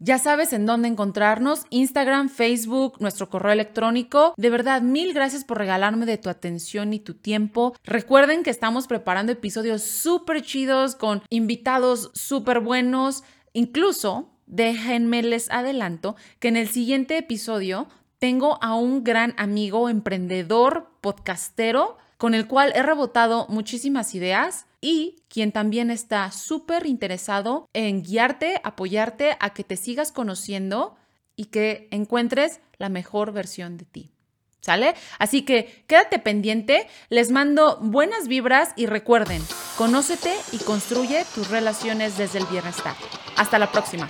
Ya 0.05 0.19
sabes 0.19 0.51
en 0.51 0.65
dónde 0.65 0.89
encontrarnos, 0.89 1.65
Instagram, 1.69 2.27
Facebook, 2.27 2.97
nuestro 2.99 3.29
correo 3.29 3.53
electrónico. 3.53 4.33
De 4.35 4.49
verdad, 4.49 4.81
mil 4.81 5.13
gracias 5.13 5.45
por 5.45 5.57
regalarme 5.57 6.05
de 6.05 6.17
tu 6.17 6.27
atención 6.27 6.91
y 6.91 6.99
tu 6.99 7.13
tiempo. 7.13 7.73
Recuerden 7.85 8.43
que 8.43 8.49
estamos 8.49 8.87
preparando 8.87 9.31
episodios 9.31 9.81
súper 9.81 10.41
chidos 10.41 10.97
con 10.97 11.21
invitados 11.29 12.11
súper 12.15 12.59
buenos. 12.59 13.23
Incluso, 13.53 14.27
déjenme 14.45 15.23
les 15.23 15.49
adelanto 15.49 16.17
que 16.39 16.49
en 16.49 16.57
el 16.57 16.67
siguiente 16.67 17.17
episodio 17.17 17.87
tengo 18.19 18.61
a 18.61 18.75
un 18.75 19.05
gran 19.05 19.33
amigo 19.37 19.87
emprendedor, 19.87 20.89
podcastero, 20.99 21.97
con 22.17 22.33
el 22.33 22.47
cual 22.47 22.73
he 22.75 22.83
rebotado 22.83 23.47
muchísimas 23.47 24.13
ideas 24.15 24.65
y 24.83 25.23
quien 25.29 25.53
también 25.53 25.89
está 25.89 26.29
súper 26.33 26.85
interesado 26.85 27.69
en 27.71 28.03
guiarte, 28.03 28.59
apoyarte 28.65 29.37
a 29.39 29.53
que 29.53 29.63
te 29.63 29.77
sigas 29.77 30.11
conociendo 30.11 30.97
y 31.37 31.45
que 31.45 31.87
encuentres 31.89 32.59
la 32.77 32.89
mejor 32.89 33.31
versión 33.31 33.77
de 33.77 33.85
ti. 33.85 34.11
¿Sale? 34.59 34.93
Así 35.19 35.43
que 35.43 35.85
quédate 35.87 36.19
pendiente, 36.19 36.87
les 37.09 37.31
mando 37.31 37.79
buenas 37.81 38.27
vibras 38.27 38.73
y 38.75 38.85
recuerden, 38.85 39.41
conócete 39.77 40.33
y 40.51 40.57
construye 40.57 41.25
tus 41.33 41.49
relaciones 41.49 42.17
desde 42.17 42.39
el 42.39 42.45
bienestar. 42.45 42.95
Hasta 43.37 43.59
la 43.59 43.71
próxima. 43.71 44.07